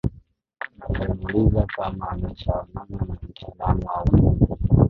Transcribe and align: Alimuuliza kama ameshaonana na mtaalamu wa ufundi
Alimuuliza 0.87 1.65
kama 1.65 2.09
ameshaonana 2.09 2.87
na 3.07 3.17
mtaalamu 3.23 3.87
wa 4.27 4.33
ufundi 4.33 4.69